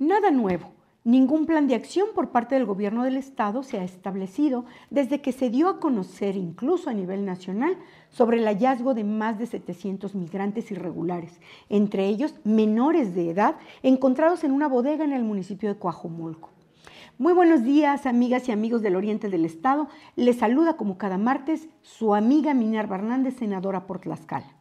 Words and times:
Nada 0.00 0.30
nuevo. 0.30 0.72
Ningún 1.04 1.44
plan 1.44 1.68
de 1.68 1.74
acción 1.74 2.08
por 2.14 2.30
parte 2.30 2.54
del 2.54 2.64
gobierno 2.64 3.04
del 3.04 3.18
Estado 3.18 3.62
se 3.62 3.78
ha 3.78 3.84
establecido 3.84 4.64
desde 4.88 5.20
que 5.20 5.30
se 5.30 5.50
dio 5.50 5.68
a 5.68 5.78
conocer, 5.78 6.36
incluso 6.36 6.88
a 6.88 6.94
nivel 6.94 7.26
nacional, 7.26 7.76
sobre 8.08 8.38
el 8.38 8.46
hallazgo 8.46 8.94
de 8.94 9.04
más 9.04 9.38
de 9.38 9.44
700 9.44 10.14
migrantes 10.14 10.70
irregulares, 10.70 11.38
entre 11.68 12.06
ellos 12.06 12.34
menores 12.44 13.14
de 13.14 13.28
edad, 13.28 13.56
encontrados 13.82 14.42
en 14.42 14.52
una 14.52 14.68
bodega 14.68 15.04
en 15.04 15.12
el 15.12 15.22
municipio 15.22 15.68
de 15.68 15.78
Coajomulco. 15.78 16.48
Muy 17.18 17.34
buenos 17.34 17.62
días, 17.62 18.06
amigas 18.06 18.48
y 18.48 18.52
amigos 18.52 18.80
del 18.80 18.96
Oriente 18.96 19.28
del 19.28 19.44
Estado. 19.44 19.86
Les 20.16 20.38
saluda 20.38 20.78
como 20.78 20.96
cada 20.96 21.18
martes 21.18 21.68
su 21.82 22.14
amiga 22.14 22.54
Minerva 22.54 22.96
Hernández, 22.96 23.36
senadora 23.36 23.86
por 23.86 23.98
Tlaxcala. 23.98 24.59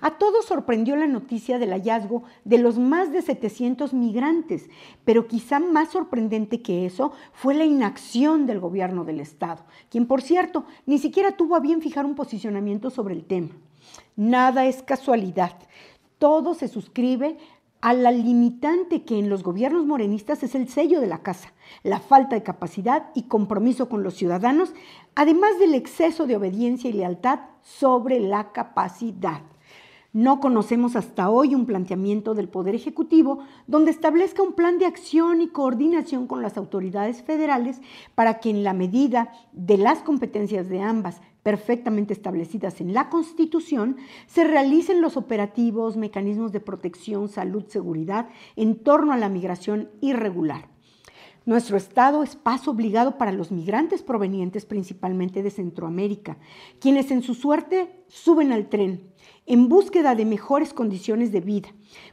A 0.00 0.12
todos 0.12 0.46
sorprendió 0.46 0.96
la 0.96 1.06
noticia 1.06 1.58
del 1.58 1.70
hallazgo 1.70 2.22
de 2.44 2.58
los 2.58 2.78
más 2.78 3.12
de 3.12 3.20
700 3.20 3.92
migrantes, 3.92 4.68
pero 5.04 5.26
quizá 5.26 5.60
más 5.60 5.90
sorprendente 5.90 6.62
que 6.62 6.86
eso 6.86 7.12
fue 7.32 7.54
la 7.54 7.64
inacción 7.64 8.46
del 8.46 8.60
gobierno 8.60 9.04
del 9.04 9.20
Estado, 9.20 9.64
quien 9.90 10.06
por 10.06 10.22
cierto 10.22 10.64
ni 10.86 10.98
siquiera 10.98 11.32
tuvo 11.32 11.54
a 11.54 11.60
bien 11.60 11.82
fijar 11.82 12.06
un 12.06 12.14
posicionamiento 12.14 12.88
sobre 12.88 13.14
el 13.14 13.24
tema. 13.24 13.50
Nada 14.16 14.64
es 14.64 14.82
casualidad, 14.82 15.56
todo 16.18 16.54
se 16.54 16.68
suscribe 16.68 17.36
a 17.82 17.92
la 17.94 18.10
limitante 18.10 19.04
que 19.04 19.18
en 19.18 19.28
los 19.28 19.42
gobiernos 19.42 19.86
morenistas 19.86 20.42
es 20.42 20.54
el 20.54 20.68
sello 20.68 21.00
de 21.00 21.06
la 21.06 21.22
casa, 21.22 21.52
la 21.82 21.98
falta 21.98 22.36
de 22.36 22.42
capacidad 22.42 23.10
y 23.14 23.22
compromiso 23.22 23.88
con 23.88 24.02
los 24.02 24.14
ciudadanos, 24.14 24.74
además 25.14 25.58
del 25.58 25.74
exceso 25.74 26.26
de 26.26 26.36
obediencia 26.36 26.90
y 26.90 26.94
lealtad 26.94 27.40
sobre 27.62 28.20
la 28.20 28.52
capacidad. 28.52 29.42
No 30.12 30.40
conocemos 30.40 30.96
hasta 30.96 31.30
hoy 31.30 31.54
un 31.54 31.66
planteamiento 31.66 32.34
del 32.34 32.48
Poder 32.48 32.74
Ejecutivo 32.74 33.44
donde 33.68 33.92
establezca 33.92 34.42
un 34.42 34.54
plan 34.54 34.78
de 34.78 34.86
acción 34.86 35.40
y 35.40 35.48
coordinación 35.48 36.26
con 36.26 36.42
las 36.42 36.56
autoridades 36.56 37.22
federales 37.22 37.80
para 38.16 38.40
que 38.40 38.50
en 38.50 38.64
la 38.64 38.72
medida 38.72 39.30
de 39.52 39.78
las 39.78 40.00
competencias 40.00 40.68
de 40.68 40.80
ambas 40.80 41.20
perfectamente 41.44 42.12
establecidas 42.12 42.80
en 42.80 42.92
la 42.92 43.08
Constitución, 43.08 43.98
se 44.26 44.42
realicen 44.42 45.00
los 45.00 45.16
operativos, 45.16 45.96
mecanismos 45.96 46.50
de 46.50 46.60
protección, 46.60 47.28
salud, 47.28 47.64
seguridad 47.68 48.28
en 48.56 48.82
torno 48.82 49.12
a 49.12 49.16
la 49.16 49.28
migración 49.28 49.90
irregular. 50.00 50.68
Nuestro 51.46 51.78
Estado 51.78 52.22
es 52.22 52.36
paso 52.36 52.72
obligado 52.72 53.16
para 53.16 53.32
los 53.32 53.50
migrantes 53.50 54.02
provenientes 54.02 54.66
principalmente 54.66 55.42
de 55.42 55.50
Centroamérica, 55.50 56.36
quienes 56.80 57.10
en 57.10 57.22
su 57.22 57.34
suerte 57.34 58.04
suben 58.08 58.52
al 58.52 58.68
tren 58.68 59.10
en 59.50 59.68
búsqueda 59.68 60.14
de 60.14 60.24
mejores 60.24 60.72
condiciones 60.72 61.32
de 61.32 61.40
vida. 61.40 61.70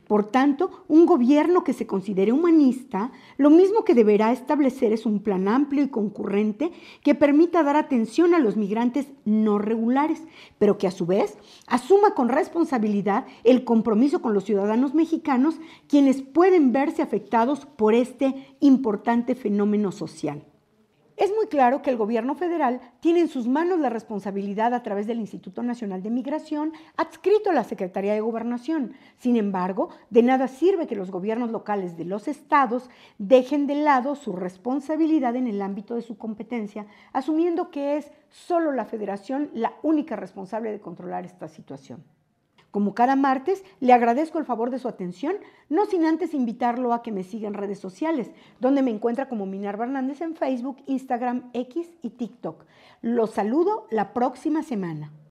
Por 0.08 0.26
tanto, 0.26 0.72
un 0.88 1.06
gobierno 1.06 1.64
que 1.64 1.74
se 1.74 1.86
considere 1.86 2.32
humanista, 2.32 3.12
lo 3.38 3.52
mismo 3.52 3.86
que 3.86 3.94
deberá 3.94 4.32
establecer 4.32 4.92
es 4.92 5.06
un 5.06 5.20
plan 5.22 5.48
amplio 5.48 5.84
y 5.84 5.90
concurrente 5.90 6.72
que 7.04 7.14
permita 7.14 7.62
dar 7.62 7.76
atención 7.76 8.34
a 8.34 8.40
los 8.40 8.58
migrantes 8.58 9.06
no 9.24 9.60
regulares, 9.60 10.24
pero 10.58 10.80
que 10.80 10.88
a 10.88 10.92
su 10.92 11.06
vez 11.06 11.38
asuma 11.68 12.16
con 12.16 12.28
responsabilidad 12.28 13.28
el 13.44 13.64
compromiso 13.66 14.20
con 14.20 14.34
los 14.34 14.44
ciudadanos 14.44 14.96
mexicanos, 14.96 15.60
quienes 15.88 16.24
pueden 16.24 16.72
verse 16.72 17.04
afectados 17.04 17.68
por 17.68 17.94
este 17.94 18.48
importante 18.62 19.36
fenómeno 19.36 19.92
social. 19.92 20.42
Es 21.18 21.34
muy 21.36 21.48
claro 21.48 21.82
que 21.82 21.90
el 21.90 21.98
gobierno 21.98 22.36
federal 22.36 22.80
tiene 23.00 23.22
en 23.22 23.28
sus 23.28 23.48
manos 23.48 23.80
la 23.80 23.90
responsabilidad 23.90 24.76
a 24.76 24.84
través 24.84 25.08
del 25.08 25.20
Instituto 25.20 25.64
Nacional 25.64 26.04
de 26.04 26.12
Migración 26.12 26.74
adscrito 26.96 27.50
a 27.50 27.54
la 27.54 27.64
Secretaría 27.64 28.14
de 28.14 28.22
Gobernación. 28.22 28.94
Sin 29.18 29.36
embargo, 29.36 29.90
de 30.12 30.22
nada 30.22 30.48
sirve 30.48 30.86
que 30.86 30.96
los 30.96 31.10
gobiernos 31.10 31.50
locales 31.50 31.98
de 31.98 32.06
los 32.06 32.28
estados 32.28 32.92
dejen 33.18 33.66
de 33.66 33.76
lado 33.76 34.14
su 34.14 34.32
responsabilidad 34.32 35.36
en 35.36 35.48
el 35.48 35.64
ámbito 35.64 35.96
de 35.96 36.04
su 36.04 36.20
competencia, 36.20 36.86
asumiendo 37.14 37.72
que 37.72 37.98
es 37.98 38.12
solo 38.30 38.72
la 38.72 38.86
federación 38.86 39.50
la 39.56 39.74
única 39.82 40.16
responsable 40.16 40.72
de 40.72 40.82
controlar 40.82 41.26
esta 41.26 41.48
situación. 41.48 42.04
Como 42.78 42.94
cada 42.94 43.16
martes, 43.16 43.64
le 43.80 43.92
agradezco 43.92 44.38
el 44.38 44.46
favor 44.46 44.70
de 44.70 44.78
su 44.78 44.88
atención, 44.88 45.38
no 45.68 45.88
sin 45.88 46.06
antes 46.06 46.36
invitarlo 46.36 46.94
a 46.94 47.02
que 47.02 47.12
me 47.12 47.24
siga 47.24 47.48
en 47.48 47.56
redes 47.56 47.80
sociales, 47.80 48.30
donde 48.60 48.84
me 48.84 48.92
encuentra 48.92 49.28
como 49.28 49.48
Minerva 49.48 49.86
Hernández 49.86 50.22
en 50.22 50.36
Facebook, 50.36 50.78
Instagram, 50.86 51.50
X 51.54 51.90
y 52.04 52.12
TikTok. 52.12 52.66
Los 53.02 53.32
saludo 53.32 53.88
la 53.90 54.14
próxima 54.14 54.62
semana. 54.62 55.12